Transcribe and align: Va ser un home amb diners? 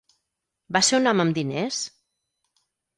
Va 0.77 0.81
ser 0.89 0.97
un 1.01 1.11
home 1.13 1.27
amb 1.27 1.37
diners? 1.41 1.85